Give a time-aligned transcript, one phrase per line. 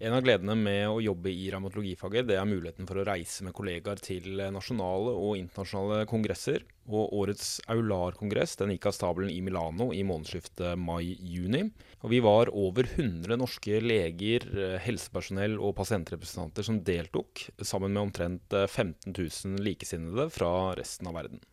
[0.00, 3.52] En av gledene med å jobbe i revmatologifaget, det er muligheten for å reise med
[3.52, 6.64] kollegaer til nasjonale og internasjonale kongresser.
[6.88, 11.66] Og årets Aular-kongress den gikk av stabelen i Milano i månedsskiftet mai-juni.
[12.00, 14.48] Og vi var over 100 norske leger,
[14.86, 21.44] helsepersonell og pasientrepresentanter som deltok, sammen med omtrent 15 000 likesinnede fra resten av verden.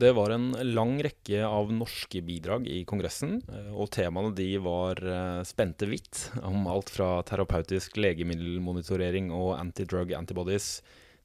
[0.00, 4.96] Det var en lang rekke av norske bidrag i kongressen, eh, og temaene de var
[5.04, 10.68] eh, spente vidt, om alt fra terapeutisk legemiddelmonitorering og antidrug antibodies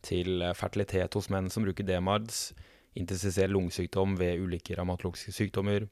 [0.03, 2.49] til eh, fertilitet hos menn som bruker DMARDS,
[2.99, 5.85] intensisert lungesykdom ved ulike revmatologiske sykdommer,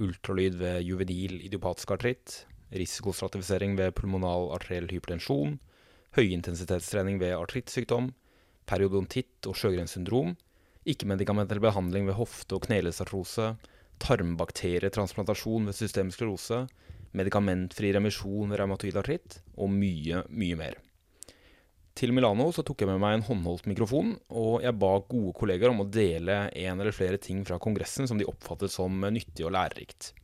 [0.00, 2.38] ultralyd ved juvedil idiopatisk artritt,
[2.72, 5.58] risikostratifisering ved pulmonal arteriell hypertensjon,
[6.16, 8.08] høyintensitetstrening ved artrittsykdom,
[8.72, 10.51] periodontitt og sjøgrenssyndrom, syndrom,
[10.88, 13.52] ikke-medikamentell behandling ved hofte- og knelesartrose,
[14.02, 16.64] tarmbakterietransplantasjon ved systemisk sklerose,
[17.16, 20.80] medikamentfri remisjon ved revmatoid artritt og mye, mye mer.
[21.92, 25.74] Til Milano så tok jeg med meg en håndholdt mikrofon, og jeg ba gode kollegaer
[25.74, 29.52] om å dele en eller flere ting fra kongressen som de oppfattet som nyttig og
[29.52, 30.14] lærerikt.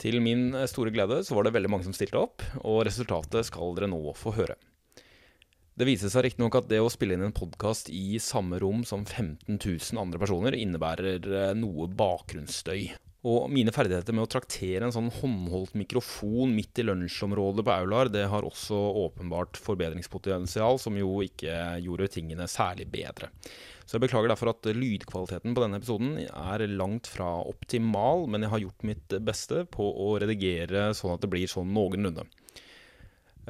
[0.00, 3.76] Til min store glede så var det veldig mange som stilte opp, og resultatet skal
[3.76, 4.56] dere nå få høre.
[5.80, 9.06] Det viser seg riktignok at det å spille inn en podkast i samme rom som
[9.06, 12.90] 15 000 andre personer innebærer eh, noe bakgrunnsstøy.
[13.30, 18.10] Og mine ferdigheter med å traktere en sånn håndholdt mikrofon midt i lunsjområdet på Aular,
[18.12, 21.56] det har også åpenbart forbedringspotensial, som jo ikke
[21.86, 23.32] gjorde tingene særlig bedre.
[23.88, 28.52] Så jeg beklager derfor at lydkvaliteten på denne episoden er langt fra optimal, men jeg
[28.52, 32.28] har gjort mitt beste på å redigere sånn at det blir sånn noenlunde.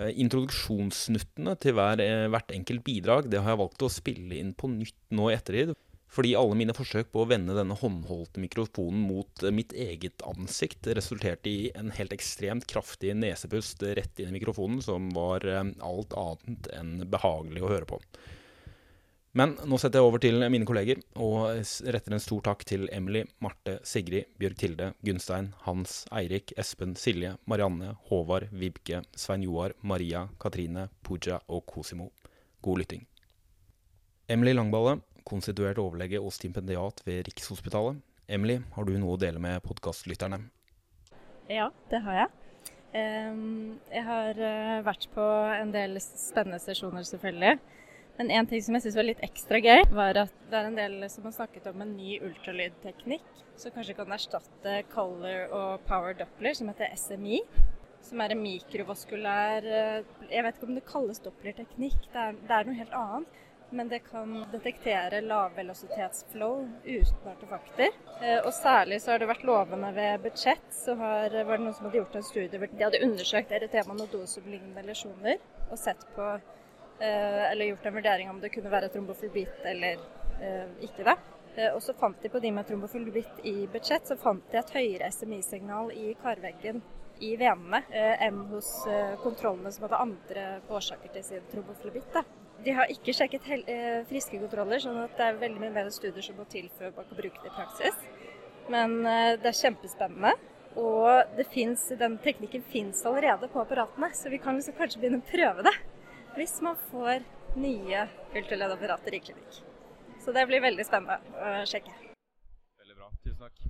[0.01, 4.55] Eh, introduksjonssnuttene til hver, eh, hvert enkelt bidrag det har jeg valgt å spille inn
[4.57, 5.75] på nytt nå i ettertid.
[6.11, 10.89] Fordi alle mine forsøk på å vende denne håndholdte mikrofonen mot eh, mitt eget ansikt
[10.97, 16.71] resulterte i en helt ekstremt kraftig nesepust rett inn i mikrofonen, som var alt annet
[16.75, 18.01] enn behagelig å høre på.
[19.39, 21.61] Men nå setter jeg over til mine kolleger, og
[21.95, 27.37] retter en stor takk til Emily, Marte, Sigrid, Bjørg Tilde, Gunstein, Hans, Eirik, Espen, Silje,
[27.47, 32.11] Marianne, Håvard, Vibke, Svein Joar, Maria, Katrine, Pooja og Cosimo.
[32.61, 33.07] God lytting.
[34.27, 38.03] Emily Langballe, konstituert overlege og stipendiat ved Rikshospitalet.
[38.31, 40.43] Emily, har du noe å dele med podkastlytterne?
[41.51, 42.35] Ja, det har jeg.
[42.91, 47.61] Jeg har eh, vært på en del spennende sesjoner, selvfølgelig.
[48.21, 50.75] Men en ting som jeg syns var litt ekstra gøy, var at det er en
[50.77, 56.19] del som har snakket om en ny ultralydteknikk som kanskje kan erstatte color og power
[56.19, 57.39] doppler, som heter SMI.
[58.05, 62.69] Som er en mikrovaskulær eh, Jeg vet ikke om det kalles dopplerteknikk, det, det er
[62.69, 63.41] noe helt annet.
[63.73, 68.01] Men det kan detektere lavvelositetsflow uten artefakter.
[68.21, 70.69] Eh, og særlig så har det vært lovende ved budsjett.
[70.77, 73.97] Så har, var det noen som hadde gjort en studie hvor de hadde undersøkt erytema
[73.97, 76.35] nodosum-lignende lesjoner og sett på
[77.53, 80.01] eller gjort en vurdering om det kunne være trombofilbitt eller
[80.41, 81.17] eh, ikke det.
[81.57, 84.75] Eh, og så fant de på de med trombofilbitt i budsjett, så fant de et
[84.77, 86.83] høyere SMI-signal i karveggen
[87.21, 88.69] i venene enn hos
[89.21, 92.15] kontrollene som hadde andre årsaker til sin trombofilbitt.
[92.65, 93.45] De har ikke sjekket
[94.09, 97.11] friske kontroller, sånn at det er veldig mye mer studier som må til før man
[97.11, 98.01] kan bruke det i praksis.
[98.73, 100.33] Men det er kjempespennende.
[100.81, 105.29] Og finnes, den teknikken fins allerede på apparatene, så vi kan liksom kanskje begynne å
[105.29, 105.77] prøve det
[106.37, 107.25] hvis man får
[107.59, 109.61] nye ultralydapparater i klinikk.
[110.21, 111.93] Så det blir veldig spennende å sjekke.
[112.81, 113.09] Veldig bra.
[113.25, 113.63] Tusen takk.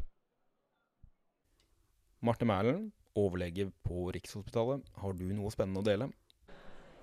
[2.20, 4.84] Marte Mælen, overlege på Rikshospitalet.
[5.00, 6.10] Har du noe spennende å dele?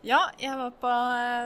[0.06, 0.92] Ja, jeg var på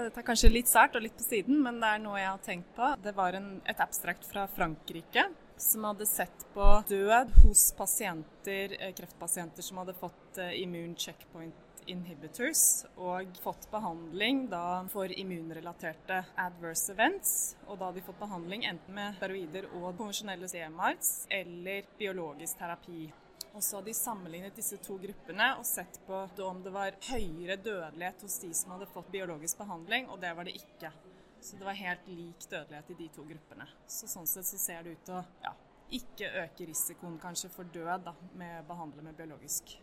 [0.05, 2.41] Dette er kanskje litt sært og litt på siden, men det er noe jeg har
[2.43, 2.89] tenkt på.
[3.01, 5.29] Det var en, et abstrakt fra Frankrike
[5.61, 11.71] som hadde sett på død hos pasienter, eh, kreftpasienter som hadde fått eh, immun checkpoint
[11.90, 17.34] inhibitors og fått behandling da for immunrelaterte adverse events.
[17.68, 23.08] Og da har de fått behandling enten med steroider og konvensjonelle CMRs eller biologisk terapi.
[23.52, 27.58] Og så har de sammenlignet disse to gruppene og sett på om det var høyere
[27.59, 30.94] dødelighet hos de som hadde fått biologisk behandling, og det var det ikke.
[31.41, 33.67] Så det var helt lik dødelighet i de to gruppene.
[33.90, 35.53] Så sånn sett så ser det ut til å ja,
[35.97, 39.76] ikke øke risikoen kanskje for død da, med å behandle med biologisk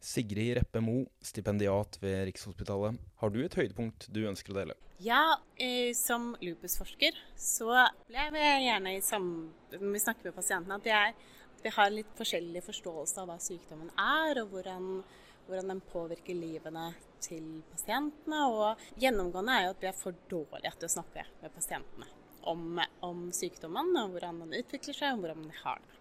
[0.00, 2.98] Sigrid Reppe Mo, stipendiat ved Rikshospitalet.
[3.20, 4.76] Har du et høydepunkt du ønsker å dele?
[5.02, 11.16] Ja, eh, som lupusforsker så opplever jeg gjerne i når vi snakker med pasientene, at,
[11.16, 15.00] at, vi har litt forskjellig forståelse av hva sykdommen er, og hvordan,
[15.48, 16.90] hvordan den påvirker livene
[17.24, 18.44] til pasientene.
[18.52, 22.08] Og gjennomgående er jo at vi er for dårlige til å snakke med pasientene
[22.46, 25.98] om, om sykdommen, og hvordan den utvikler seg, og hvordan de har det.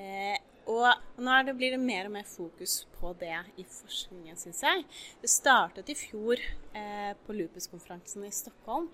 [0.00, 0.38] Eh,
[0.70, 4.84] Og nå det, blir det mer og mer fokus på det i forskningen, syns jeg.
[5.22, 6.38] Det startet i fjor
[6.78, 8.90] eh, på Lupus-konferansen i Stockholm.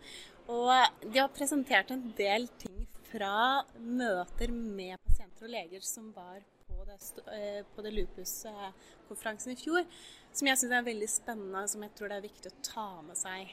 [0.52, 6.40] Og de har presentert en del ting fra møter med pasienter og leger som var
[6.66, 6.98] på det,
[7.34, 9.84] eh, på det Lupus-konferansen i fjor,
[10.32, 12.88] som jeg syns er veldig spennende, og som jeg tror det er viktig å ta
[13.02, 13.52] med seg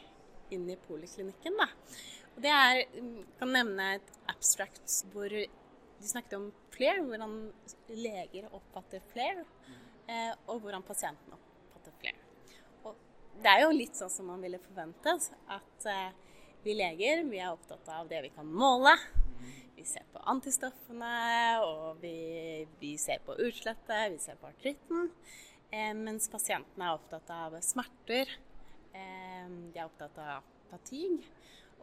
[0.54, 1.60] inn i poliklinikken.
[1.60, 1.68] Da.
[2.34, 5.34] Og det er, jeg kan nevne et abstract hvor
[6.04, 7.38] de snakket om flair, hvordan
[7.90, 9.46] leger oppfatter flere,
[10.08, 12.20] eh, og hvordan pasienten oppfatter flair.
[12.84, 13.00] Og
[13.44, 16.12] det er jo litt sånn som man ville forventet, at eh,
[16.64, 18.94] vi leger vi er opptatt av det vi kan måle.
[19.76, 21.16] Vi ser på antistoffene,
[21.66, 25.10] og vi, vi ser på utslettet, vi ser på artritten.
[25.74, 28.30] Eh, mens pasientene er opptatt av smerter,
[28.94, 31.26] eh, de er opptatt av fatigue.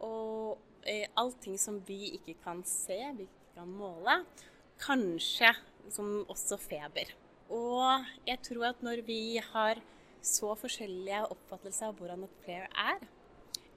[0.01, 0.57] Og
[0.87, 3.27] eh, allting som vi ikke kan se, vi
[3.61, 4.21] kan måle.
[4.81, 5.53] Kanskje
[5.93, 7.13] som også feber.
[7.51, 9.81] Og jeg tror at når vi har
[10.21, 13.03] så forskjellige oppfattelser av hvordan et player er,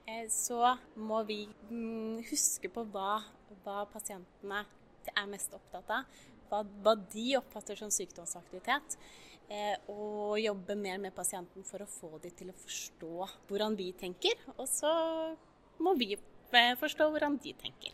[0.07, 3.19] eh, så må vi mm, huske på hva,
[3.65, 4.63] hva pasientene
[5.11, 6.17] er mest opptatt av.
[6.49, 8.97] Hva, hva de oppfatter som sykdomsaktivitet.
[9.49, 13.91] Eh, og jobbe mer med pasienten for å få dem til å forstå hvordan vi
[13.97, 14.39] tenker.
[14.55, 14.93] Og så
[15.81, 17.93] må vi eh, forstå hvordan de tenker.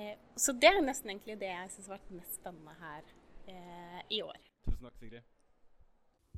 [0.00, 3.12] Eh, så det er nesten egentlig det jeg syns har vært mest spennende her
[4.08, 4.36] i år.
[4.64, 5.24] Tusen takk, Sigrid.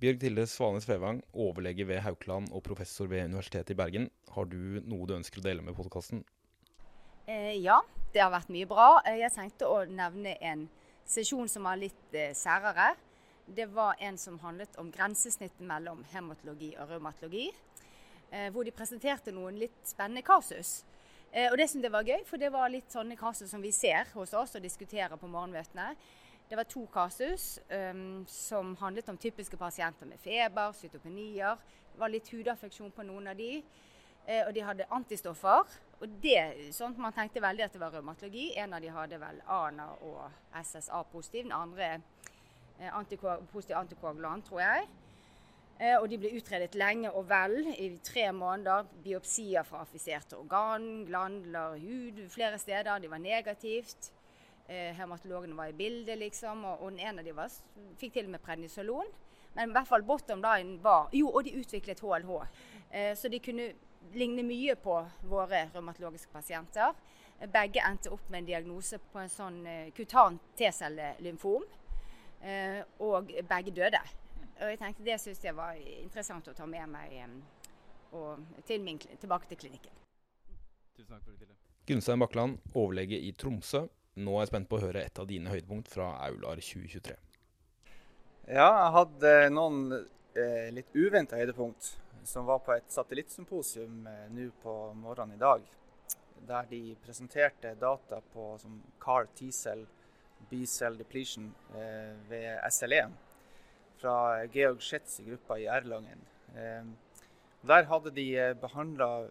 [0.01, 4.09] Bjørg Tilde Svanes Fevang, overlege ved Haukeland og professor ved Universitetet i Bergen.
[4.35, 6.25] Har du noe du ønsker å dele med podkasten?
[7.29, 7.77] Eh, ja,
[8.17, 8.89] det har vært mye bra.
[9.07, 10.65] Jeg tenkte å nevne en
[11.07, 12.95] sesjon som var litt eh, særere
[13.47, 17.51] det var en som handlet om grensesnittet mellom hematologi og rheumatologi.
[18.31, 20.83] Eh, hvor de presenterte noen litt spennende kasus.
[21.35, 23.73] Eh, og det syntes jeg var gøy, for det var litt sånne kasus som vi
[23.75, 25.89] ser hos oss og diskuterer på morgenmøtene.
[26.49, 31.57] Det var to kasus um, som handlet om typiske pasienter med feber, cytopenier.
[31.91, 33.57] Det var litt hudaffeksjon på noen av de.
[34.27, 35.75] Eh, og de hadde antistoffer.
[36.05, 38.51] Og det, sånn Man tenkte veldig at det var revmatologi.
[38.61, 40.29] En av de hadde vel ANA og
[40.61, 41.49] SSA-positiv.
[41.49, 41.97] Den andre
[42.81, 44.87] Eh, antiko positiv antikoagulant, tror jeg.
[45.81, 48.87] Eh, og de ble utredet lenge og vel, i tre måneder.
[49.05, 52.99] Biopsier fra affiserte organ, glandler, hud flere steder.
[53.03, 54.13] De var negativt.
[54.69, 56.65] Eh, hermatologene var i bildet, liksom.
[56.65, 57.59] Og, den ene av var,
[58.01, 59.11] fikk til og med prednisolon.
[59.55, 62.33] Men i hvert fall bottom line var Jo, og de utviklet HLH.
[63.15, 63.73] så de kunne
[64.15, 66.95] ligne mye på våre revmatologiske pasienter.
[67.53, 71.65] Begge endte opp med en diagnose på en sånn kutan T-cellelymfom.
[72.45, 74.01] Eh, og begge døde.
[74.61, 77.15] Og jeg tenkte Det syntes jeg var interessant å ta med meg
[78.69, 80.01] til min, tilbake til klinikken.
[80.95, 81.57] Tusen takk for det, Tille.
[81.89, 83.85] Gunstein Bakkeland, overlege i Tromsø.
[84.15, 87.17] Nå er jeg spent på å høre et av dine høydepunkt fra Aular 2023.
[88.47, 91.91] Ja, jeg hadde noen eh, litt uventa høydepunkt
[92.25, 95.67] som var på et satellittsymposium eh, nå på morgenen i dag.
[96.45, 99.87] Der de presenterte data på som CAR T-cell
[100.51, 103.07] B-cell depletion eh, ved SLE
[104.01, 106.23] fra Georg Schetz i gruppa i Erlangen.
[106.57, 106.85] Eh,
[107.65, 109.27] der hadde de eh, behandla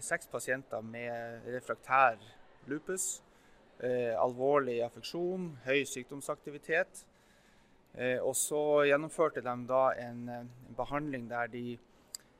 [0.00, 2.18] seks pasienter med refraktær
[2.66, 3.20] lupus.
[4.16, 7.04] alvorlig affeksjon, høy sykdomsaktivitet.
[8.22, 11.78] og så gjennomførte de da en, behandling der de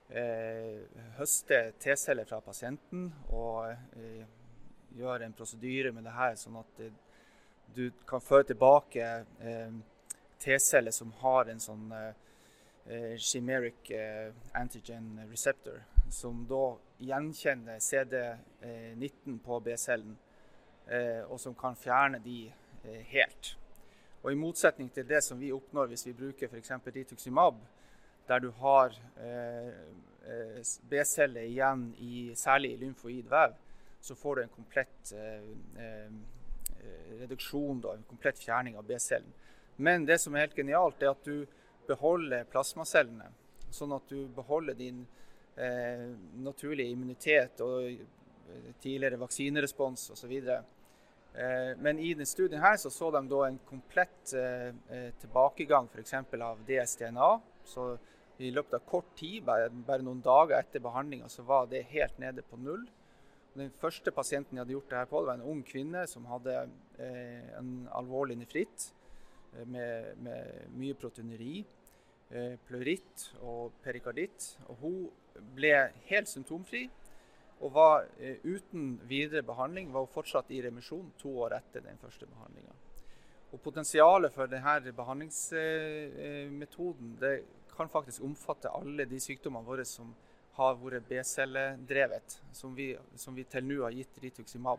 [0.08, 0.80] eh,
[1.18, 4.24] høster T-celler fra pasienten og eh,
[4.96, 6.84] gjør en prosedyre med det her, sånn at
[7.74, 9.08] du kan føre tilbake
[9.42, 9.74] eh,
[10.44, 15.82] T-celler som har en sånn eh, chimeric eh, antigen receptor,
[16.12, 20.16] som da gjenkjenner CD19 på B-cellen,
[20.86, 23.54] eh, og som kan fjerne de eh, helt.
[24.22, 26.72] Og I motsetning til det som vi oppnår hvis vi bruker f.eks.
[26.86, 27.58] Rituximab,
[28.28, 29.72] der du har eh,
[30.88, 33.58] B-celler igjen i, særlig i lymfoid vev,
[34.04, 36.08] så får du en komplett eh,
[36.84, 39.32] Eh, reduksjon, da, en komplett fjerning av B-cellen.
[39.76, 41.46] Men det som er helt genialt, er at du
[41.88, 43.30] beholder plasmacellene.
[43.74, 45.02] Sånn at du beholder din
[45.58, 46.12] eh,
[46.44, 50.34] naturlige immunitet og eh, tidligere vaksinerespons osv.
[51.34, 56.14] Eh, men i denne studien her så, så de en komplett eh, eh tilbakegang f.eks.
[56.38, 57.30] av DSDNA.
[57.66, 57.94] Så
[58.38, 62.18] i løpet av kort tid, bare, bare noen dager etter behandlinga, så var det helt
[62.18, 62.86] nede på null.
[63.54, 66.26] Den første pasienten jeg hadde gjort det her på, det var en ung kvinne som
[66.26, 66.54] hadde
[66.98, 68.90] eh, en alvorlig nefritt
[69.66, 71.64] med, med, mye proteineri,
[72.30, 74.58] eh, pleuritt og perikarditt.
[74.68, 75.10] Og hun
[75.56, 76.84] ble helt symptomfri
[77.60, 81.98] og var eh, uten videre behandling var hun fortsatt i remisjon to år etter den
[82.02, 82.72] første behandlinga.
[83.54, 87.34] Og Potensialet for denne behandlingsmetoden det
[87.76, 90.14] kan faktisk omfatte alle de sykdommene våre som
[90.54, 92.76] har vært B-celledrevet, som,
[93.18, 94.78] som, vi til nå har gitt Rituximab.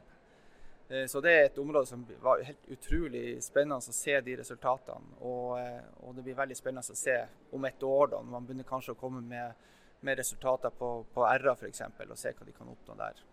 [0.89, 5.17] Eh, så det er et område som var helt utrolig spennende å se de resultatene.
[5.21, 7.15] Og, eh, og det blir veldig spennende å se
[7.51, 9.65] om et år, da, når man begynner kanskje å komme med,
[10.05, 13.23] med resultater på, på RA f.eks., og se hva de kan oppnå der.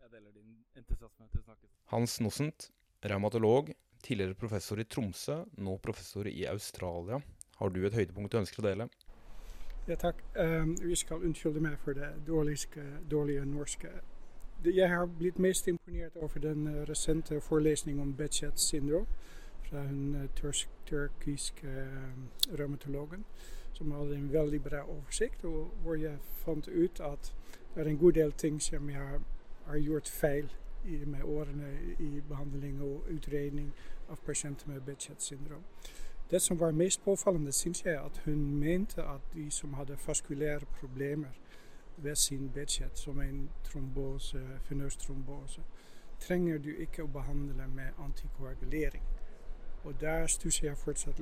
[0.00, 1.28] Jeg deler din entusiasme.
[1.34, 1.68] Tusen takk.
[1.92, 2.70] Hans Nossent,
[3.04, 7.20] revmatolog, tidligere professor i Tromsø, nå professor i Australia.
[7.60, 8.88] Har du et høydepunkt du ønsker å dele?
[9.88, 10.22] Ja, takk.
[10.36, 13.90] Um, vi skal unnskylde meg for det dårlige, dårlige norske.
[14.64, 19.06] Jeg har blitt mest imponert over den uh, recente forelesningen om Bechet syndrom
[19.70, 23.24] fra en uh, tyrk, tyrkisk uh, revmatologen,
[23.72, 27.34] som hadde en veldig bra oversikt, og hvor jeg fant ut at
[27.74, 29.20] det er en god del ting som jeg har,
[29.66, 30.52] har gjort feil
[30.84, 33.72] i, med årene i behandling og utredning
[34.10, 35.64] av pasienter med Bechet syndrom.
[36.30, 40.66] Det som var mest påfallende, syns jeg, at hun mente at de som hadde faskulære
[40.80, 41.32] problemer
[42.02, 45.62] ved sin bedsett, som en trombose, venøs trombose,
[46.20, 49.02] trenger du ikke å behandle med antikoagulering.
[49.84, 51.20] Og der stusser jeg fortsatt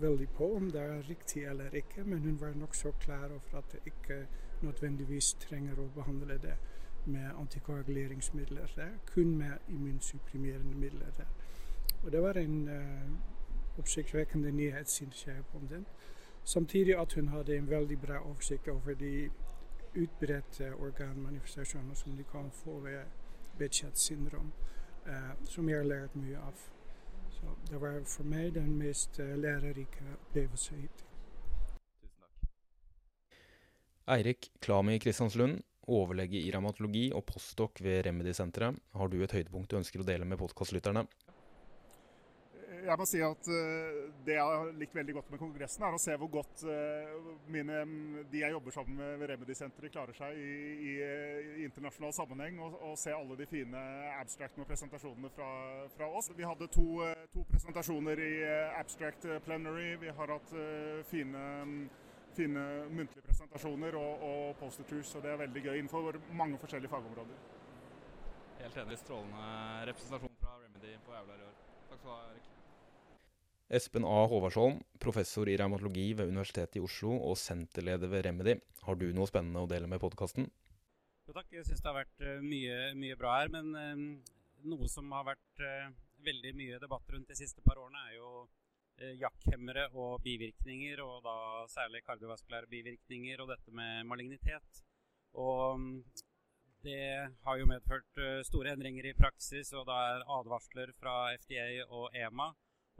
[0.00, 3.72] veldig på om det er riktig eller ikke, men hun var nokså klar over at
[3.72, 4.26] det ikke
[4.62, 6.56] nødvendigvis trenger å behandle det
[7.06, 11.30] med antikoaguleringsmidler der, kun med immunsupprimerende midler der.
[12.02, 15.86] Og det var en uh, oppsiktsvekkende nyhet, syns jeg, om den.
[16.44, 19.30] Samtidig at hun hadde en veldig bra oversikt over de
[19.94, 23.04] utbredte organmanifestasjoner som de kan få ved
[23.58, 24.52] Bechet syndrom,
[25.06, 26.60] eh, som jeg har lært mye av.
[27.30, 31.06] Så det var for meg den mest uh, lærerike opplevelsen hittil.
[34.10, 38.78] Eirik Klami Kristianslund, overlege i revmatologi og postdok ved Remedy-senteret.
[38.94, 41.04] Har du et høydepunkt du ønsker å dele med podkastlytterne?
[42.84, 46.00] Jeg må si at uh, Det jeg har likt veldig godt med kongressen, er å
[46.00, 47.82] se hvor godt uh, mine,
[48.32, 50.50] de jeg jobber sammen med ved Remedy-senteret, klarer seg i,
[50.90, 50.92] i,
[51.60, 52.60] i internasjonal sammenheng.
[52.64, 53.84] Og, og, se alle de fine
[54.18, 55.50] abstractene og presentasjonene fra,
[55.96, 56.30] fra oss.
[56.36, 58.32] Vi hadde to, uh, to, presentasjoner i
[58.78, 59.94] abstract plenary.
[60.00, 60.52] Vi har hatt
[61.10, 61.44] fine,
[62.36, 65.14] fine muntlige presentasjoner og, og poster tours.
[65.16, 67.48] Og det er veldig gøy innenfor mange forskjellige fagområder.
[68.60, 69.00] Helt enig.
[69.00, 71.60] Strålende representasjon fra Remedy på Aular i år.
[71.90, 72.59] Takk skal du ha, Erik.
[73.70, 74.24] Espen A.
[74.26, 78.56] Håvardsholm, professor i revmatologi ved Universitetet i Oslo og senterleder ved Remedy.
[78.82, 80.48] Har du noe spennende å dele med podkasten?
[81.28, 83.52] Jo takk, jeg syns det har vært uh, mye, mye, bra her.
[83.54, 84.32] Men uh,
[84.72, 85.92] noe som har vært uh,
[86.26, 88.32] veldig mye debatt rundt de siste par årene, er jo
[89.16, 91.36] jakkhemmere og bivirkninger, og da
[91.72, 94.82] særlig kardiovaskulære bivirkninger og dette med malignitet.
[95.40, 95.86] Og um,
[96.84, 102.18] det har jo medført store endringer i praksis, og det er advarsler fra FDA og
[102.18, 102.50] EMA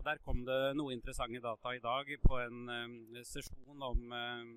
[0.00, 2.92] og Der kom det noe interessante data i dag på en um,
[3.26, 4.52] sesjon om um,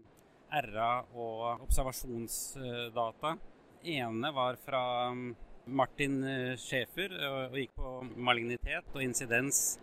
[0.69, 3.35] RA og observasjonsdata.
[3.83, 5.33] ene var fra um,
[5.67, 9.79] Martin uh, Schäfer og, gikk på malignitet og insidens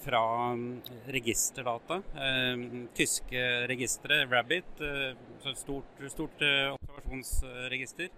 [0.00, 0.22] fra
[1.12, 2.00] registerdata.
[2.14, 5.16] Eh, tyske registre, Rabbit, eh,
[5.50, 8.08] et stort, stort eh, observasjonsregister.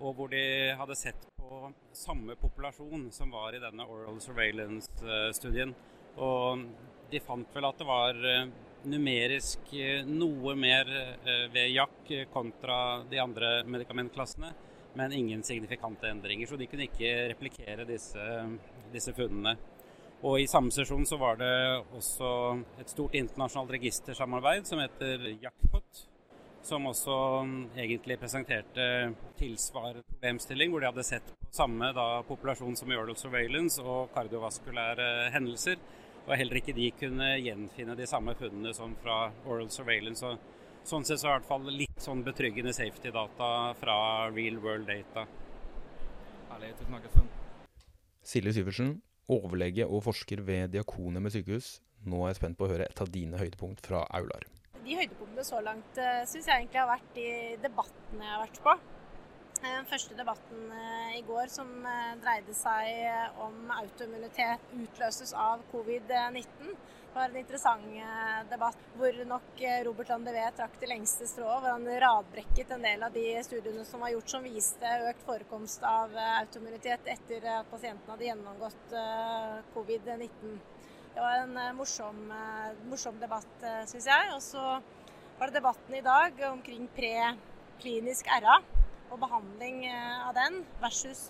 [0.00, 0.44] Og hvor de
[0.78, 5.74] hadde sett på samme populasjon som var i denne oral surveillance-studien.
[6.16, 6.66] Og
[7.12, 8.50] de fant vel at det var eh,
[8.88, 14.52] numerisk eh, noe mer eh, ved Jack kontra de andre medikamentklassene,
[14.98, 16.48] men ingen signifikante endringer.
[16.48, 18.26] Så de kunne ikke replikere disse,
[18.92, 19.56] disse funnene.
[20.22, 21.54] Og I samme sesjon så var det
[21.98, 22.28] også
[22.78, 26.04] et stort internasjonalt registersamarbeid som heter Jackpot,
[26.62, 28.84] som også mm, egentlig presenterte
[29.40, 35.08] tilsvarende problemstilling, hvor de hadde sett på samme da, populasjon som Oral Surveillance og kardiovaskulære
[35.34, 35.82] hendelser.
[36.28, 40.22] Og heller ikke de kunne gjenfinne de samme funnene som fra Oral Surveillance.
[40.26, 43.48] Og sånn sett så er det i hvert fall litt sånn betryggende safety-data
[43.80, 43.96] fra
[44.30, 45.26] real world data.
[46.52, 46.74] Herlig.
[46.78, 47.30] Tusen takk, Espen.
[48.22, 48.94] Silje Syversen,
[49.32, 51.74] overlege og forsker ved Diakonhjemmet sykehus.
[52.06, 54.46] Nå er jeg spent på å høre et av dine høydepunkt fra Aular.
[54.82, 57.28] De høydepunktene så langt eh, syns jeg egentlig har vært de
[57.62, 58.74] debattene jeg har vært på.
[59.62, 65.62] Den eh, første debatten eh, i går som eh, dreide seg om autoimmunitet utløses av
[65.70, 66.72] covid-19,
[67.12, 67.84] var en interessant
[68.48, 71.60] debatt hvor nok Robert Landevé trakk det lengste strået.
[71.60, 75.84] Hvor han radbrekket en del av de studiene som var gjort som viste økt forekomst
[75.84, 78.96] av autoimmunitet etter at pasienten hadde gjennomgått
[79.76, 80.56] covid-19.
[81.12, 82.24] Det var en morsom,
[82.88, 84.32] morsom debatt, syns jeg.
[84.32, 84.64] Og så
[85.36, 88.56] var det debatten i dag omkring preklinisk RA
[89.12, 91.26] og behandling eh, av den, versus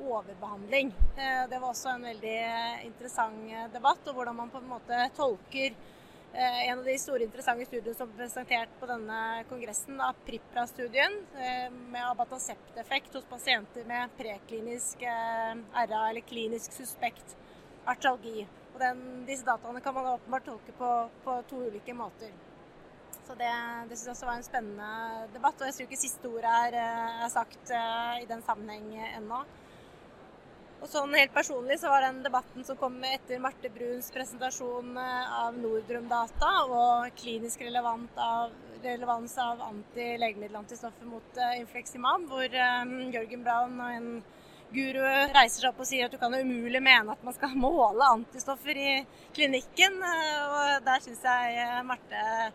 [0.00, 0.92] overbehandling.
[1.16, 2.38] Eh, det var også en veldig
[2.86, 5.76] interessant eh, debatt, og hvordan man på en måte tolker
[6.34, 11.12] en av de store interessante studiene som ble presentert på denne kongressen, da, PRIPRA-studien
[11.92, 17.36] med abatasept-effekt hos pasienter med preklinisk RA eller klinisk suspekt
[17.86, 18.42] artralgi.
[18.72, 20.90] Og den, disse dataene kan man åpenbart tolke på,
[21.22, 22.34] på to ulike måter.
[23.24, 23.50] Så det,
[23.88, 25.60] det syns jeg også var en spennende debatt.
[25.60, 26.78] Og jeg tror ikke siste ord er,
[27.24, 27.72] er sagt
[28.20, 29.44] i den sammenheng ennå.
[30.84, 35.30] Og sånn helt personlig så var den debatten som kom etter Marte Bruns presentasjon eh,
[35.38, 38.52] av Nordrum-data og klinisk av,
[38.84, 44.10] relevans av anti-legemiddelantistoffer mot infleksimab, hvor Jørgen Braun og en
[44.74, 45.00] guru
[45.32, 48.76] reiser seg opp og sier at du kan umulig mene at man skal måle antistoffer
[48.76, 48.92] i
[49.32, 49.96] klinikken.
[50.04, 52.52] Og der syns jeg Marte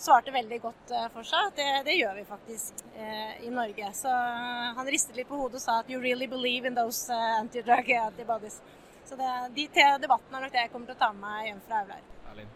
[0.00, 1.52] svarte veldig godt eh, for seg.
[1.56, 3.92] Det, det gjør vi faktisk eh, i Norge.
[3.96, 7.12] Så eh, han ristet litt på hodet og sa at you really believe in those
[7.12, 8.60] uh, antidrug antibodies.
[9.04, 11.50] Så det, de tre debattene er nok det jeg kommer til å ta med meg
[11.50, 12.06] hjem fra Aular.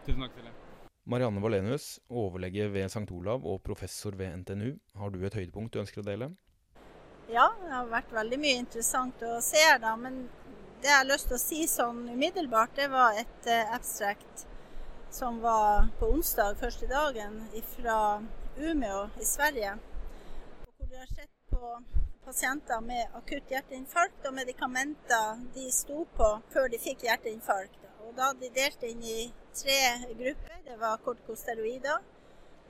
[0.07, 0.61] Tusen takk til deg.
[1.11, 3.05] Marianne Valenius, overlege ved St.
[3.13, 4.71] Olav og professor ved NTNU.
[4.97, 6.31] Har du et høydepunkt du ønsker å dele?
[7.29, 9.93] Ja, det har vært veldig mye interessant å se her, da.
[10.01, 10.23] Men
[10.81, 14.54] det jeg har lyst til å si sånn umiddelbart, det var et abstrakt abstract
[15.15, 17.37] som var på onsdag første dagen
[17.77, 18.23] fra
[18.59, 19.77] Umeå i Sverige.
[20.77, 21.71] Hvor de har sett på
[22.25, 27.79] pasienter med akutt hjerteinfarkt og medikamenter de sto på før de fikk hjerteinfarkt.
[28.03, 29.21] Og da hadde de delt inn i
[29.63, 29.79] tre
[30.19, 30.59] grupper.
[30.67, 32.03] Det var kortikosteroider,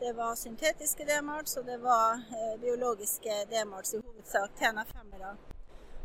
[0.05, 5.37] det var syntetiske DMARS og det var eh, biologiske DMARS, i hovedsak TNF-femmere.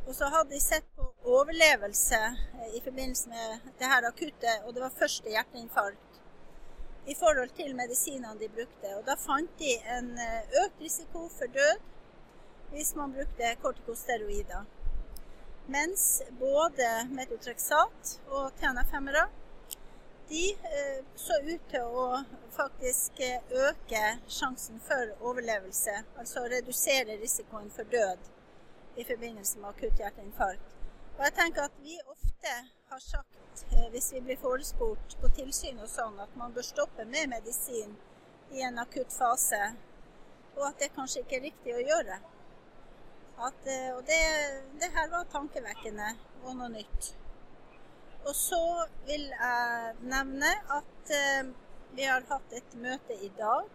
[0.07, 4.73] Og så hadde de sett på overlevelse eh, i forbindelse med det her akutte, og
[4.75, 6.08] det var første hjerteinfarkt
[7.05, 8.95] i forhold til medisinene de brukte.
[8.97, 11.79] Og Da fant de en eh, økt risiko for død
[12.69, 14.65] hvis man brukte kortikosteroider.
[15.67, 19.27] Mens både metotrexat og TNF-hemmere
[20.29, 22.07] de eh, så ut til å
[22.53, 25.95] faktisk eh, øke sjansen for overlevelse.
[26.21, 28.29] Altså redusere risikoen for død
[28.97, 30.75] i forbindelse med akutt hjerteinfarkt.
[31.17, 32.53] Og jeg tenker at vi ofte
[32.89, 33.39] har sagt
[33.71, 37.95] Eh, hvis vi blir forespurt på tilsyn og sånn, at man bør stoppe med medisin
[38.55, 39.59] i en akutt fase,
[40.55, 42.19] og at det kanskje ikke er riktig å gjøre.
[43.49, 44.19] At, eh, og det,
[44.81, 47.11] det, her var tankevekkende og noe nytt.
[48.27, 48.63] Og så
[49.07, 51.51] vil jeg nevne at eh,
[51.95, 53.69] vi har hatt et møte i dag.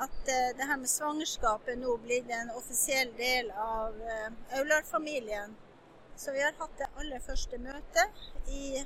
[0.00, 3.98] At det her med svangerskapet nå blir en offisiell del av
[4.56, 5.56] Aular-familien.
[6.18, 8.80] Så vi har hatt det aller første møtet i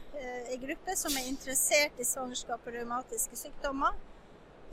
[0.53, 3.97] ei gruppe som er interessert i svangerskap og revmatiske sykdommer,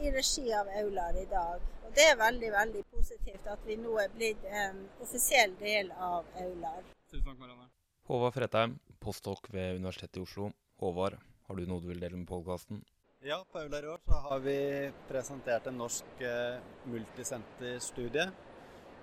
[0.03, 1.63] i regi av Aular i dag.
[1.85, 6.27] Og Det er veldig veldig positivt at vi nå er blitt en offisiell del av
[6.43, 6.83] Aular.
[7.07, 7.69] Tusen takk, Marianne.
[8.11, 10.51] Håvard Fredheim, postdok ved Universitetet i Oslo.
[10.83, 11.15] Håvard,
[11.47, 12.83] har du noe du vil dele med podkasten?
[13.23, 14.59] Ja, på Aular i år så har vi
[15.07, 16.59] presentert en norsk eh,
[16.91, 18.27] multisenterstudie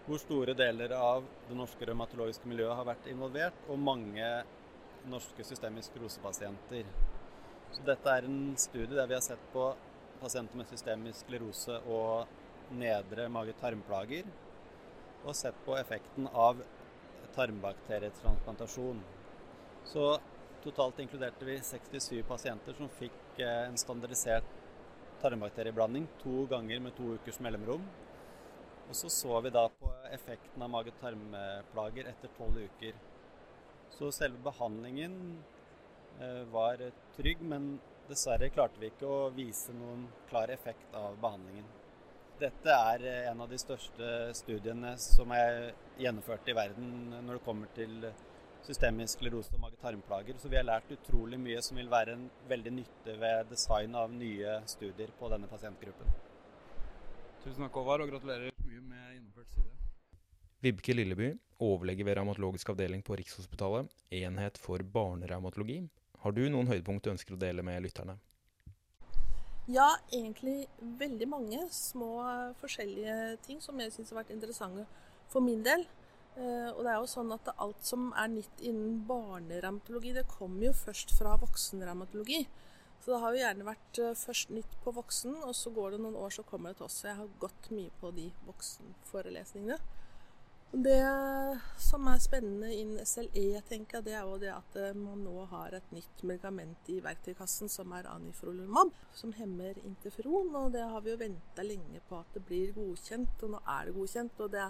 [0.06, 4.28] hvor store deler av det norske revmatologiske miljøet har vært involvert, og mange
[5.10, 6.86] norske systemisk rosepasienter.
[7.74, 9.72] Så dette er en studie der vi har sett på
[10.20, 12.30] pasienter med systemisk sklerose og
[12.78, 14.30] nedre mage-tarmplager,
[15.26, 16.62] og sett på effekten av
[17.34, 19.02] tarmbakterietransplantasjon.
[19.86, 20.06] Så
[20.62, 24.46] totalt inkluderte vi 67 pasienter som fikk eh, en standardisert
[25.22, 27.84] tarmbakterieblanding to ganger med to ukers mellomrom.
[28.88, 32.98] Og så så vi da på effekten av mage-tarmplager etter tolv uker.
[33.96, 35.16] Så selve behandlingen
[36.20, 36.82] eh, var
[37.16, 37.76] trygg, men
[38.10, 41.66] dessverre klarte vi ikke å vise noen klar effekt av behandlingen.
[42.40, 47.44] Dette er eh, en av de største studiene som er gjennomført i verden når det
[47.46, 48.10] kommer til
[48.66, 50.38] systemisk sklerose og mage-tarmplager.
[50.38, 54.12] Så vi har lært utrolig mye som vil være en veldig nytte ved design av
[54.12, 56.10] nye studier på denne pasientgruppen.
[57.44, 59.85] Tusen takk, Håvard, og gratulerer mye med gjennomført studie.
[60.66, 61.28] Vibke Lilleby,
[61.62, 65.76] overlege ved revmatologisk avdeling på Rikshospitalet, enhet for barnerevmatologi.
[66.24, 68.16] Har du noen høydepunkt du ønsker å dele med lytterne?
[69.70, 70.64] Ja, egentlig
[70.98, 72.10] veldig mange små
[72.58, 74.88] forskjellige ting som jeg syns har vært interessante
[75.30, 75.86] for min del.
[76.34, 80.66] Eh, og det er jo sånn at alt som er nytt innen barnerevmatologi, det kommer
[80.66, 82.42] jo først fra voksenrevmatologi.
[83.04, 86.02] Så det har jo gjerne vært eh, først nytt på voksen, og så går det
[86.02, 86.98] noen år, så kommer det til oss.
[87.04, 89.78] Så jeg har gått mye på de voksenforelesningene.
[90.72, 95.22] Det som er spennende innen SLE, tenker jeg, det er jo det at eh, man
[95.22, 100.50] nå har et nytt medikament i verktøykassen som er anifrolumab, som hemmer interferon.
[100.58, 103.86] Og det har vi jo venta lenge på at det blir godkjent, og nå er
[103.86, 104.42] det godkjent.
[104.42, 104.66] Og det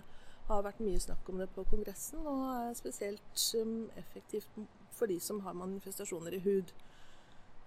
[0.47, 4.61] har vært mye snakk om det på kongressen, og er spesielt um, effektivt
[4.95, 6.75] for de som har manifestasjoner i hud.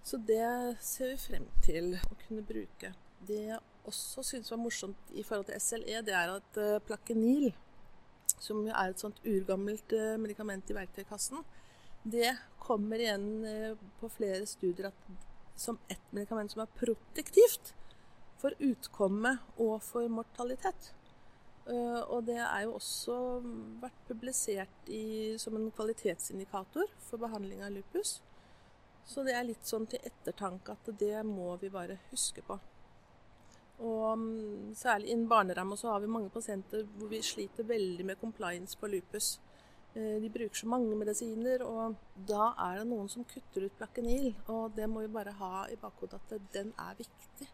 [0.06, 2.94] Så det ser vi frem til å kunne bruke.
[3.26, 3.58] Det jeg
[3.90, 7.50] også syns var morsomt i forhold til SLE, det er at uh, plakenil,
[8.40, 11.42] som er et sånt urgammelt uh, medikament i verktøykassen,
[12.02, 15.02] det kommer igjen uh, på flere studier at,
[15.60, 17.74] som et medikament som er protektivt
[18.40, 20.94] for utkomme og for mortalitet.
[21.68, 23.18] Uh, og det er jo også
[23.82, 28.18] vært publisert i, som en kvalitetsindikator for behandling av lupus.
[29.04, 32.56] Så det er litt sånn til ettertanke at det må vi bare huske på.
[33.80, 38.20] Og um, særlig innen barneramma så har vi mange pasienter hvor vi sliter veldig med
[38.20, 39.38] compliance på lupus.
[39.96, 41.96] Uh, de bruker så mange medisiner, og
[42.28, 44.34] da er det noen som kutter ut plakenil.
[44.52, 47.48] Og det må vi bare ha i bakhodet at den er viktig.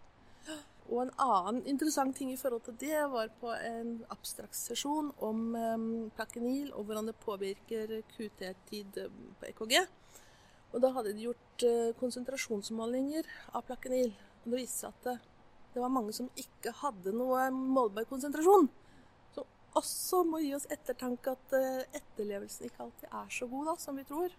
[0.87, 5.47] Og en annen interessant ting i forhold til det var på en abstrakt sesjon om
[5.55, 9.01] um, plakenil og hvordan det påvirker QT-tid
[9.39, 9.79] på EKG.
[10.75, 11.65] Og da hadde de gjort
[12.03, 14.11] konsentrasjonsmålinger av plakenil.
[14.45, 15.33] Og det viste seg at
[15.77, 18.69] det, var mange som ikke hadde noe målbar konsentrasjon.
[19.35, 23.75] Som også må gi oss ettertanke at uh, etterlevelsen ikke alltid er så god da,
[23.83, 24.37] som vi tror.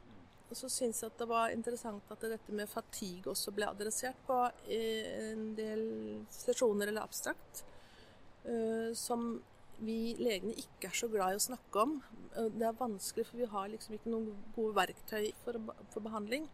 [0.47, 4.17] Og så syns jeg at det var interessant at dette med fatigue også ble adressert
[4.25, 4.37] på
[4.73, 5.83] en del
[6.31, 7.65] sesjoner eller abstrakt,
[8.47, 9.35] uh, som
[9.77, 11.99] vi legene ikke er så glad i å snakke om.
[12.33, 15.59] Det er vanskelig, for vi har liksom ikke noen gode verktøy for,
[15.93, 16.47] for behandling.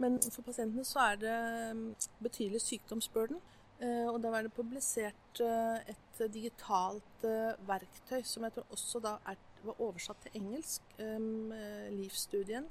[0.00, 1.38] Men for pasientene så er det
[1.76, 1.88] mm,
[2.24, 3.40] betydelig sykdomsbyrden.
[3.80, 7.24] Uh, og da var det publisert uh, et digitalt
[7.64, 12.66] verktøy som jeg tror også da er, var oversatt til engelsk, Livsstudien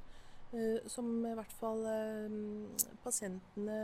[0.52, 2.38] Eh, som i hvert fall eh,
[3.04, 3.76] pasientene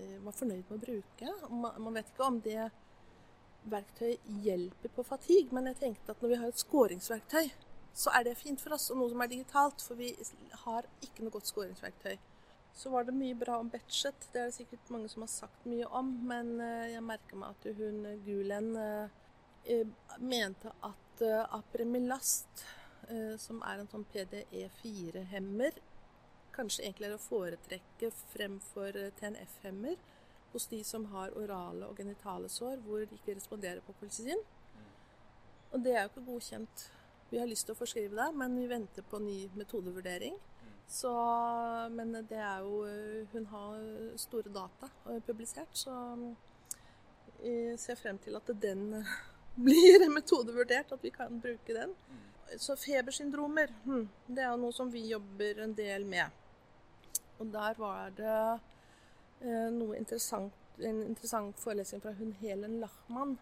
[0.00, 1.32] eh, var fornøyd med å bruke.
[1.52, 2.70] Man vet ikke om det
[3.68, 7.50] verktøyet hjelper på fatigue, men jeg tenkte at når vi har et skåringsverktøy,
[7.98, 10.14] så er det fint for oss, og noe som er digitalt, for vi
[10.64, 12.16] har ikke noe godt skåringsverktøy.
[12.78, 14.28] Så var det mye bra om Betchet.
[14.32, 16.60] Det er det sikkert mange som har sagt mye om, men
[16.92, 18.68] jeg merker meg at hun Gulen
[20.22, 21.24] mente at
[21.58, 22.62] apremilast
[23.08, 25.76] Eh, som er en sånn PDE4-hemmer,
[26.52, 29.96] kanskje egentlig er å foretrekke fremfor eh, TNF-hemmer
[30.52, 34.42] hos de som har orale og genitale sår hvor de ikke responderer på kolcisin.
[35.72, 36.84] Og det er jo ikke godkjent.
[37.30, 40.36] Vi har lyst til å forskrive det, men vi venter på ny metodevurdering.
[40.88, 41.12] Så,
[41.92, 43.82] men det er jo eh, Hun har
[44.16, 44.88] store data
[45.26, 45.92] publisert, så
[47.42, 49.04] jeg ser frem til at den
[49.66, 51.92] blir metodevurdert, at vi kan bruke den
[52.56, 56.30] så febersyndromer, hm, det er noe som vi jobber en del med.
[57.38, 58.38] Og der var det
[59.44, 63.36] eh, noe interessant, en interessant forelesning fra hun Helen Lachmann,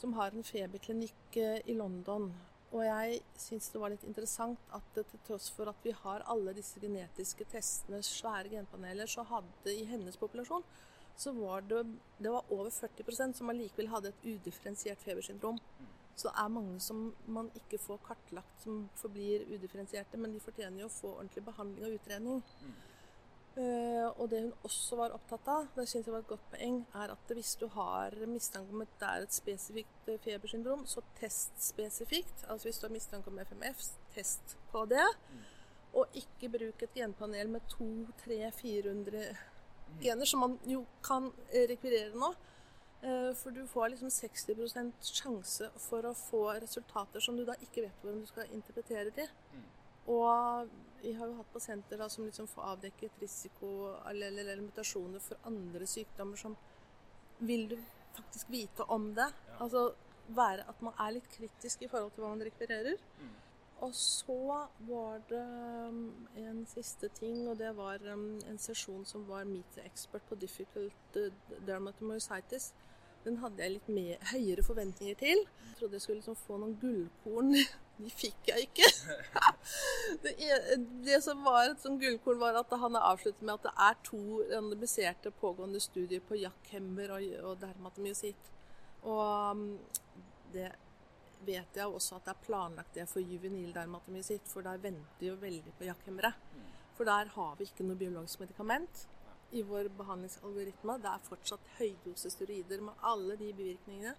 [0.00, 2.30] som har en feberklinikk eh, i London.
[2.70, 6.54] Og jeg syns det var litt interessant at til tross for at vi har alle
[6.54, 10.62] disse genetiske testene, svære genpaneler, så hadde i hennes populasjon
[11.20, 11.84] så var det,
[12.18, 15.58] det var over 40% som allikevel hadde et udifferensiert febersyndrom.
[16.16, 20.16] Så det er mange som man ikke får kartlagt, som forblir udifferensierte.
[20.16, 22.42] Men de fortjener jo å få ordentlig behandling og utredning.
[23.60, 26.76] Uh, og det hun også var opptatt av, det synes jeg var et godt poeng,
[26.96, 31.02] er at hvis du har mistanke om at det er et spesifikt eh, febersyndrom, så
[31.18, 32.46] test spesifikt.
[32.46, 33.82] Altså hvis du har mistanke om FMF,
[34.14, 35.04] test på det.
[35.32, 35.42] Mm.
[36.00, 40.00] Og ikke bruk et genpanel med 200-400 mm.
[40.06, 42.32] gener, som man jo kan rekvirere nå.
[43.02, 47.84] Eh, for du får liksom 60% sjanse for å få resultater som du da ikke
[47.90, 49.28] vet hvordan du skal interpretere til.
[49.52, 49.68] Mm.
[50.16, 53.70] Og vi har jo hatt pasienter da som liksom får avdekket risiko
[54.10, 56.56] eller, eller, mutasjoner for andre sykdommer som
[57.38, 57.76] Vil du
[58.16, 59.30] faktisk vite om det?
[59.48, 59.54] Ja.
[59.64, 59.94] Altså
[60.36, 63.00] være at man er litt kritisk i forhold til hva man rekvirerer.
[63.20, 63.30] Mm.
[63.80, 65.40] Og så var det
[65.88, 70.26] um, en siste ting, og det var um, en sesjon som var Meet the Expert
[70.28, 71.32] på Difficult uh,
[71.66, 72.74] Dermatomyositis.
[73.24, 75.42] Den hadde jeg litt mer, høyere forventninger til.
[75.44, 77.52] Jeg trodde jeg skulle liksom få noen gullkorn.
[78.00, 78.86] De fikk jeg ikke.
[80.24, 80.32] Det,
[81.04, 84.20] det som var et sånt gullkorn, var at han avsluttet med at det er to
[84.48, 88.48] randomiserte pågående studier på jakkhemmer og, og dermatomyositt.
[89.04, 89.62] Og um,
[90.54, 90.70] det
[91.46, 95.36] vet jeg også at det er planlagt det for juvenil dermatomyositt, for der venter jo
[95.40, 96.32] veldig på jakkhemmere.
[96.96, 99.06] For der har vi ikke noe biologisk medikament
[99.52, 100.98] i vår behandlingsalgoritme.
[101.02, 104.14] Det er fortsatt høydose steroider med alle de bivirkningene.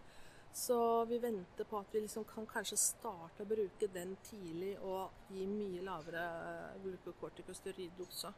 [0.54, 5.32] Så vi venter på at vi liksom kan kanskje starte å bruke den tidlig og
[5.32, 6.26] gi mye lavere
[6.84, 8.34] glukokortikosteroiddose.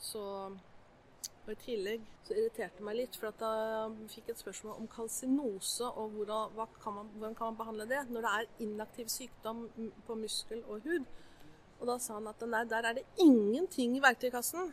[0.00, 0.22] Så
[1.42, 4.86] Og I tillegg så irriterte det meg litt, for at jeg fikk et spørsmål om
[4.90, 9.64] kalsinose og hvordan, kan man, hvordan kan man behandle det når det er inaktiv sykdom
[10.06, 11.08] på muskel og hud.
[11.80, 14.70] Og Da sa han at nei, der er det ingenting i verktøykassen.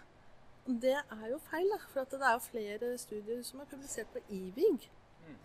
[0.66, 4.22] Det er jo feil, da, for det er jo flere studier som er publisert på
[4.30, 4.90] IVIG.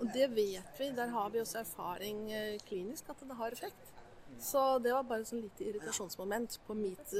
[0.01, 0.91] Og det vet vi.
[0.97, 3.93] Der har vi også erfaring eh, klinisk at det har effekt.
[4.41, 7.13] Så det var bare et sånn lite irritasjonsmoment på mitt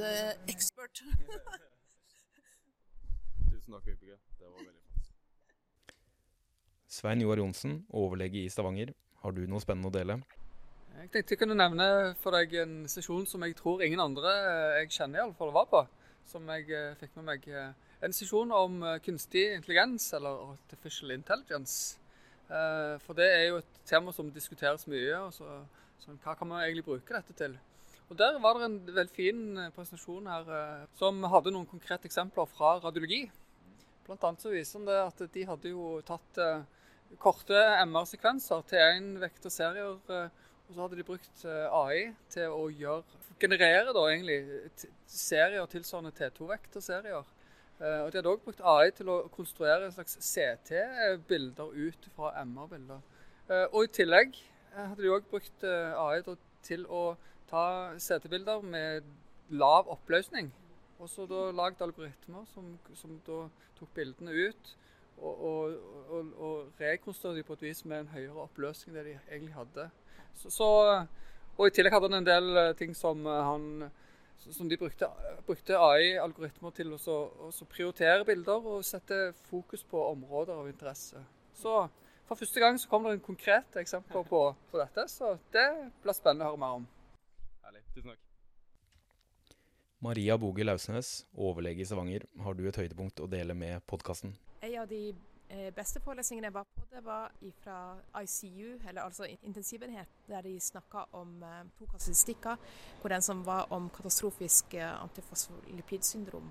[0.51, 1.03] ekspert.
[3.49, 4.17] Tusen takk, Vibeke.
[4.39, 5.13] Det var veldig flott.
[6.95, 8.91] Svein Joar Johnsen, overlege i Stavanger.
[9.23, 10.19] Har du noe spennende å dele?
[10.95, 11.87] Jeg tenkte jeg kunne nevne
[12.21, 15.81] for deg en sesjon som jeg tror ingen andre eh, jeg kjenner iallfall var på.
[16.29, 17.45] Som jeg eh, fikk med meg.
[17.47, 21.97] Eh, en sesjon om kunstig intelligens, eller artificial intelligence.
[22.45, 25.15] For det er jo et tema som diskuteres mye.
[25.17, 25.47] og så,
[25.97, 27.55] så Hva kan man egentlig bruke dette til?
[28.11, 29.39] Og Der var det en veldig fin
[29.73, 30.51] presentasjon her
[30.99, 33.23] som hadde noen konkrete eksempler fra radiologi.
[34.05, 36.43] Blant annet så viser det at de hadde jo tatt
[37.17, 39.97] korte MR-sekvenser til én vekterserier
[40.67, 41.99] og så hadde de brukt eh, AI
[42.33, 44.39] til å gjøre, generere da egentlig
[45.11, 47.25] serier tilsvarende T2-vekter-serier.
[47.77, 53.01] og de hadde òg brukt AI til å konstruere en slags CT-bilder ut fra MR-bilder.
[53.49, 54.39] Eh, og i tillegg
[54.75, 56.23] hadde de òg brukt AI
[56.65, 57.03] til å
[57.49, 57.65] ta
[57.99, 59.03] CT-bilder med
[59.49, 60.49] lav oppløsning.
[60.99, 64.75] Og så da lagd algoritmer som, som tok bildene ut
[65.17, 65.75] og, og,
[66.09, 69.55] og, og rekonstruerte de på et vis med en høyere oppløsning enn det de egentlig
[69.55, 69.89] hadde.
[70.35, 70.69] Så, så,
[71.55, 73.89] og I tillegg hadde han en del eh, ting som, eh, han,
[74.43, 75.09] som de brukte,
[75.47, 77.19] brukte AI-algoritmer til å,
[77.71, 81.23] prioritere bilder og sette fokus på områder av interesse.
[81.55, 81.85] Så
[82.25, 85.67] for første gang så kom det en konkret eksempel på, på dette, så det
[86.03, 86.87] blir spennende å høre mer om.
[87.65, 87.85] Herlig.
[87.93, 88.21] Tusen takk.
[90.05, 92.25] Maria Boge Lausnes, overlege i Stavanger.
[92.43, 94.35] Har du et høydepunkt å dele med podkasten?
[94.61, 94.75] Eh,
[95.75, 97.31] beste forelesningen jeg var på, det var
[97.61, 97.77] fra
[98.21, 102.55] ICU, eller altså intensivenhet, der de snakka om eh, to kasuistikker.
[103.01, 106.49] Hvor den som var om katastrofisk eh, antifosfolipidsyndrom,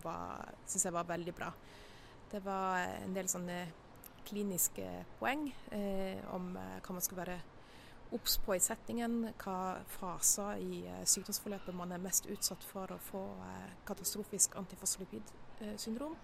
[0.67, 1.53] syns jeg var veldig bra.
[2.31, 3.65] Det var en del sånne
[4.25, 4.87] kliniske
[5.19, 7.37] poeng eh, om eh, hva man skal være
[8.15, 9.59] obs på i settingen, hva
[9.97, 13.23] faser i eh, sykdomsforløpet man er mest utsatt for å få
[13.89, 16.17] katastrofisk antifosfolipidsyndrom.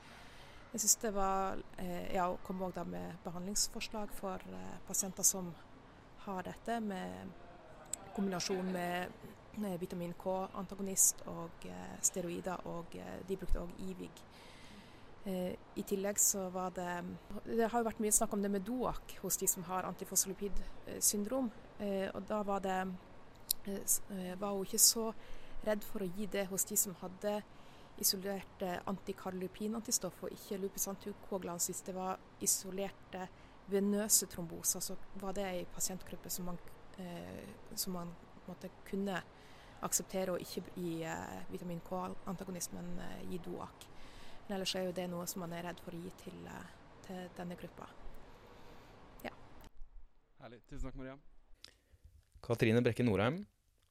[0.70, 5.48] Jeg syns det var eh, Ja, og kom òg med behandlingsforslag for eh, pasienter som
[6.26, 7.32] har dette, med
[8.14, 9.10] kombinasjon med,
[9.80, 12.94] vitamin K-antagonist og eh, steroider, og
[13.26, 14.12] de brukte òg Ivig.
[15.76, 16.92] I tillegg så var det
[17.44, 21.50] Det har jo vært mye snakk om det med DOAC hos de som har antifosfolipidsyndrom.
[22.14, 22.78] Og da var det
[24.40, 25.10] var hun ikke så
[25.66, 27.42] redd for å gi det hos de som hadde
[28.00, 31.82] isolerte antikarlupinantistoff og ikke lupus anticoagulansis.
[31.86, 33.26] Det var isolerte
[33.70, 34.80] venøse tromboser.
[34.80, 36.58] Så var det ei pasientgruppe som man,
[36.98, 38.14] eh, som man
[38.48, 39.20] måtte kunne
[39.86, 43.86] akseptere og ikke gi eh, vitamin K-antagonismen eh, gi DOAC.
[44.46, 46.70] Men ellers er jo det noe som man er redd for å gi til, eh,
[47.06, 47.88] til denne gruppa.
[49.24, 49.32] Ja.
[50.42, 50.62] Herlig.
[50.68, 51.16] Tusen takk, Maria.
[52.40, 53.44] Katrine Brekke Norheim,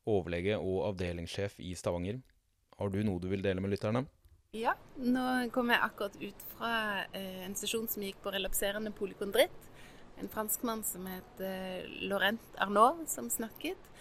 [0.09, 2.21] overlege og avdelingssjef i Stavanger.
[2.79, 4.05] Har du noe du vil dele med lytterne?
[4.55, 6.71] Ja, nå kom jeg akkurat ut fra
[7.13, 9.67] eh, en sesjon som gikk på relapserende polikondritt.
[10.19, 13.91] En franskmann som het eh, Laurent Arnaud som snakket.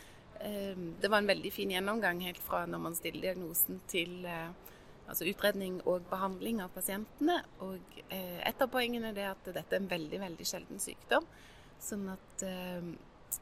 [0.40, 5.26] Eh, det var en veldig fin gjennomgang helt fra når man stiller diagnosen til altså
[5.26, 7.42] utredning og behandling av pasientene.
[7.64, 11.26] Og et av poengene er at dette er en veldig, veldig sjelden sykdom.
[11.82, 12.44] Sånn at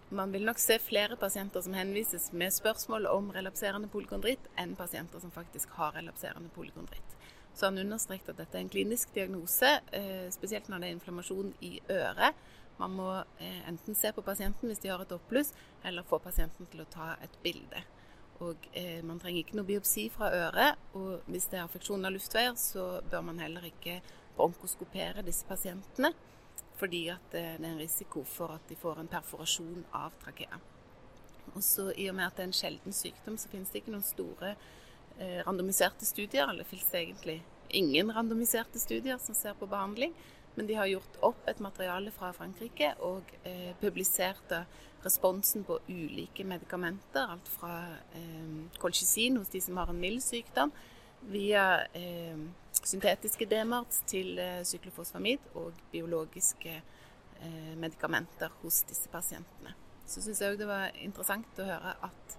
[0.09, 5.23] man vil nok se flere pasienter som henvises med spørsmål om relapserende polykondritt, enn pasienter
[5.23, 7.17] som faktisk har relapserende polykondritt.
[7.57, 11.55] Så han understreket at dette er en klinisk diagnose, eh, spesielt når det er inflammasjon
[11.65, 12.37] i øret.
[12.79, 13.09] Man må
[13.41, 16.91] eh, enten se på pasienten hvis de har et oppbluss, eller få pasienten til å
[16.93, 17.83] ta et bilde.
[18.45, 22.13] Og eh, Man trenger ikke noe biopsi fra øret, og hvis det er affeksjon av
[22.13, 24.03] luftveier, så bør man heller ikke
[24.37, 26.13] bronkoskopere disse pasientene
[26.77, 30.59] fordi at det er en risiko for at de får en perforasjon av trakea.
[31.55, 33.95] Og så I og med at det er en sjelden sykdom, så finnes det ikke
[33.95, 34.55] noen store
[35.19, 36.51] eh, randomiserte studier.
[36.51, 37.37] Eller finnes det egentlig
[37.77, 40.13] ingen randomiserte studier som ser på behandling.
[40.57, 44.53] Men de har gjort opp et materiale fra Frankrike og eh, publisert
[45.07, 47.33] responsen på ulike medikamenter.
[47.37, 47.79] Alt fra
[48.17, 50.73] eh, colchicin hos de som har en mild sykdom,
[51.27, 52.37] via eh,
[52.87, 59.75] syntetiske DMARTS til eh, syklofosfamid og biologiske eh, medikamenter hos disse pasientene.
[60.07, 62.37] Så syns jeg òg det var interessant å høre at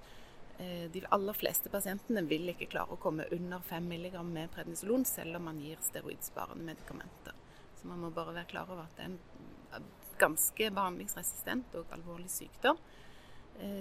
[0.63, 5.03] eh, de aller fleste pasientene vil ikke klare å komme under 5 mg med prednisolon,
[5.07, 7.35] selv om man gir steroidsparende medikamenter.
[7.77, 12.31] Så man må bare være klar over at det er en ganske behandlingsresistent og alvorlig
[12.33, 12.79] sykdom.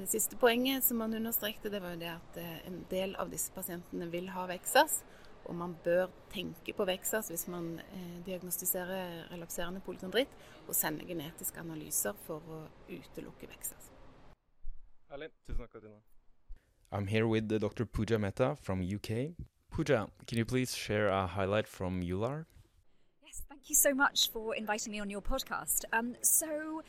[0.09, 2.37] Siste poenget som man understrekte, det var jo det at
[2.69, 4.99] en del av disse pasientene vil ha Vexas.
[5.47, 10.33] Og man bør tenke på Vexas hvis man eh, diagnostiserer relapserende polikondritt,
[10.67, 13.93] og sende genetiske analyser for å utelukke Vexas.
[15.11, 16.03] Erlend, Tusen takk, Katrine.
[16.93, 17.85] I'm here with the Dr.
[17.85, 19.35] Pooja Mehta from UK.
[19.71, 22.47] Pooja, can you please share a highlight from ULAR?
[23.25, 25.85] Yes, thank you so much for inviting me on your podcast.
[25.93, 26.83] Um, so,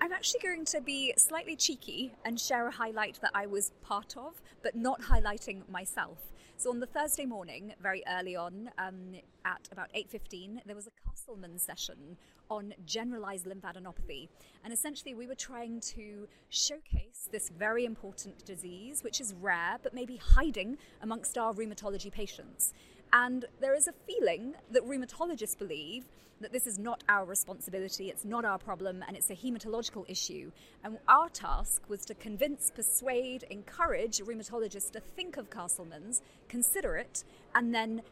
[0.00, 4.16] I'm actually going to be slightly cheeky and share a highlight that I was part
[4.16, 6.18] of, but not highlighting myself.
[6.60, 9.14] So on the Thursday morning, very early on, um,
[9.46, 12.18] at about 8.15, there was a Castleman session
[12.50, 14.28] on generalized lymphadenopathy.
[14.62, 19.94] And essentially, we were trying to showcase this very important disease, which is rare but
[19.94, 22.74] maybe hiding amongst our rheumatology patients.
[23.12, 26.04] And there is a feeling that rheumatologists believe
[26.40, 30.50] that this is not our responsibility, it's not our problem, and it's a hematological issue.
[30.82, 37.24] And our task was to convince, persuade, encourage rheumatologists to think of Castleman's, consider it,
[37.54, 38.02] and then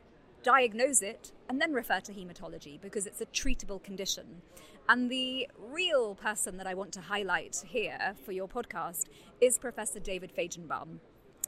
[0.43, 4.43] diagnose it, and then refer to hematology because it's a treatable condition.
[4.89, 9.05] And the real person that I want to highlight here for your podcast
[9.41, 10.99] is Professor David Fagenbaum.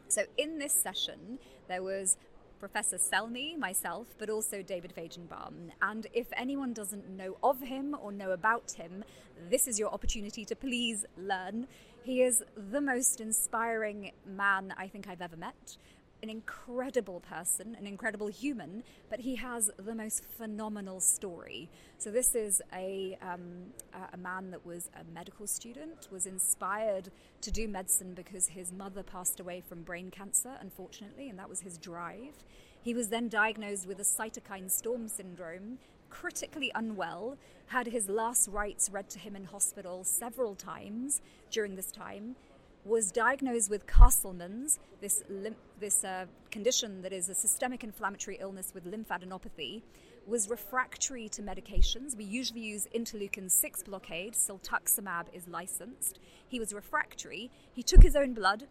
[0.09, 2.17] So, in this session, there was
[2.61, 5.71] Professor Selmy, myself, but also David Fagenbaum.
[5.81, 9.03] And if anyone doesn't know of him or know about him,
[9.49, 11.67] this is your opportunity to please learn.
[12.03, 15.79] He is the most inspiring man I think I've ever met
[16.23, 21.69] an incredible person, an incredible human, but he has the most phenomenal story.
[21.99, 23.73] So this is a um,
[24.13, 29.03] a man that was a medical student, was inspired to do medicine because his mother
[29.03, 32.45] passed away from brain cancer, unfortunately, and that was his drive.
[32.83, 35.79] He was then diagnosed with a cytokine storm syndrome.
[36.09, 41.21] Critically unwell, had his last rites read to him in hospital several times
[41.53, 42.35] during this time,
[42.85, 48.73] was diagnosed with Castleman's, this, lim- this uh, condition that is a systemic inflammatory illness
[48.75, 49.83] with lymphadenopathy,
[50.27, 52.17] was refractory to medications.
[52.17, 56.21] We usually use interleukin 6 blockade, siltuximab is licensed.
[56.47, 57.51] He was refractory.
[57.73, 58.67] He took his own blood,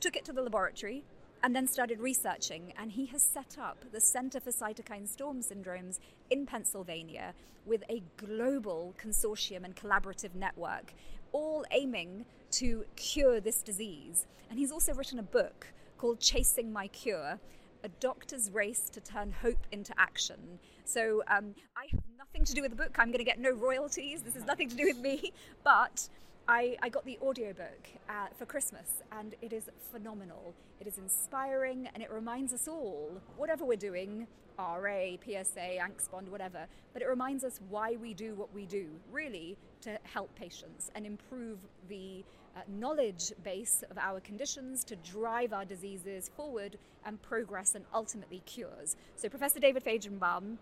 [0.00, 1.04] took it to the laboratory,
[1.42, 2.72] and then started researching.
[2.78, 5.98] And he has set up the Center for Cytokine Storm Syndromes
[6.30, 10.94] in Pennsylvania with a global consortium and collaborative network,
[11.32, 14.26] all aiming to cure this disease.
[14.50, 15.68] And he's also written a book
[15.98, 17.38] called Chasing My Cure.
[17.84, 20.60] A doctor's race to turn hope into action.
[20.84, 22.96] So, um, I have nothing to do with the book.
[22.98, 24.22] I'm going to get no royalties.
[24.22, 25.32] This has nothing to do with me.
[25.64, 26.08] But
[26.48, 30.54] I, I got the audiobook uh, for Christmas and it is phenomenal.
[30.80, 34.26] It is inspiring and it reminds us all, whatever we're doing,
[34.58, 39.56] RA, PSA, Angstbond, whatever, but it reminds us why we do what we do, really
[39.82, 42.24] to help patients and improve the
[42.56, 46.76] uh, knowledge base of our conditions to drive our diseases forward
[47.06, 48.96] and progress and ultimately cures.
[49.16, 50.58] So, Professor David Fagenbaum,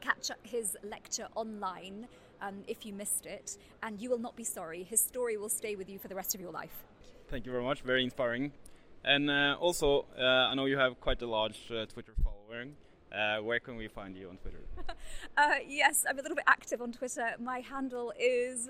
[0.00, 2.08] catch up his lecture online
[2.44, 4.82] um, if you missed it, and you will not be sorry.
[4.82, 6.84] His story will stay with you for the rest of your life.
[7.28, 7.82] Thank you very much.
[7.82, 8.52] Very inspiring.
[9.04, 12.76] And uh, also, uh, I know you have quite a large uh, Twitter following.
[13.12, 14.58] Uh, where can we find you on Twitter?
[15.36, 17.34] Uh, yes, I'm a little bit active on Twitter.
[17.40, 18.68] My handle is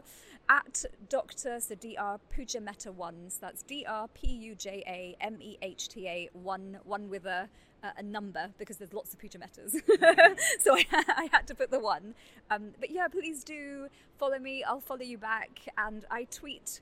[0.49, 1.61] at Dr.
[1.61, 2.19] So Dr.
[2.31, 3.29] Puja Meta one.
[3.29, 7.11] So that's D R P U J A M E H T A one one
[7.11, 7.49] with a
[7.85, 9.73] uh, a number because there's lots of Puja Metas.
[10.61, 12.15] so I, I, had to put the one.
[12.51, 14.65] Um, but yeah, please do follow me.
[14.65, 16.81] I'll follow you back, and I tweet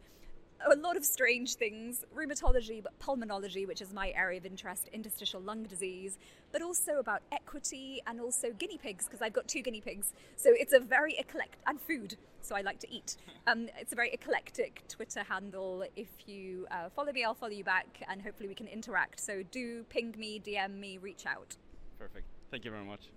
[0.70, 5.40] a lot of strange things rheumatology, but pulmonology, which is my area of interest, interstitial
[5.40, 6.18] lung disease,
[6.52, 10.12] but also about equity and also guinea pigs, because I've got two guinea pigs.
[10.36, 13.16] So it's a very eclectic, and food, so I like to eat.
[13.46, 15.84] Um, it's a very eclectic Twitter handle.
[15.96, 19.20] If you uh, follow me, I'll follow you back, and hopefully we can interact.
[19.20, 21.56] So do ping me, DM me, reach out.
[21.98, 22.26] Perfect.
[22.50, 23.08] Thank you very much.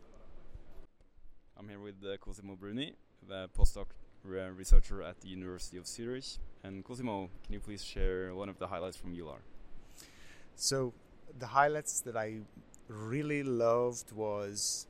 [1.57, 2.95] I'm here with uh, Cosimo Bruni,
[3.27, 3.87] the postdoc
[4.23, 6.25] researcher at the University of Zurich.
[6.65, 9.37] And Cosimo, can you please share one of the highlights from EULAR?
[10.55, 10.93] So,
[11.37, 12.39] the highlights that I
[12.87, 14.87] really loved was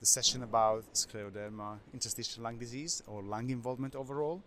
[0.00, 4.42] the session about scleroderma interstitial lung disease or lung involvement overall.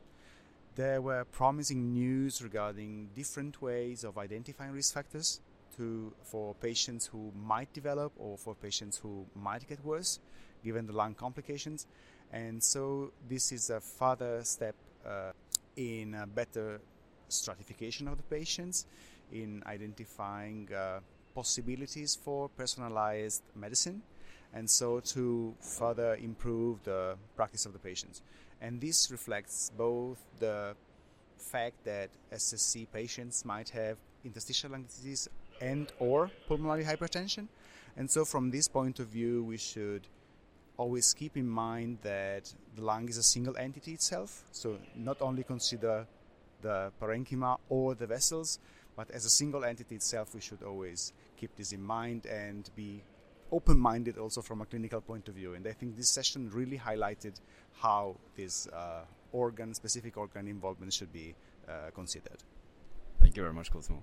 [0.75, 5.41] There were promising news regarding different ways of identifying risk factors
[5.77, 10.19] to for patients who might develop or for patients who might get worse
[10.63, 11.87] given the lung complications.
[12.31, 15.31] And so this is a further step uh,
[15.75, 16.81] in a better
[17.29, 18.85] stratification of the patients,
[19.31, 20.99] in identifying uh,
[21.33, 24.01] possibilities for personalized medicine,
[24.53, 28.21] and so to further improve the practice of the patients.
[28.59, 30.75] And this reflects both the
[31.37, 35.27] fact that SSC patients might have interstitial lung disease
[35.61, 37.47] and or pulmonary hypertension.
[37.97, 40.07] And so from this point of view, we should
[40.81, 42.43] always keep in mind that
[42.75, 44.43] the lung is a single entity itself.
[44.51, 46.07] So not only consider
[46.61, 48.59] the parenchyma or the vessels,
[48.95, 53.03] but as a single entity itself, we should always keep this in mind and be
[53.51, 55.53] open minded also from a clinical point of view.
[55.53, 57.35] And I think this session really highlighted
[57.83, 61.35] how this uh, organ, specific organ involvement should be
[61.67, 62.41] uh, considered.
[63.21, 64.01] Thank you very much, Cosimo.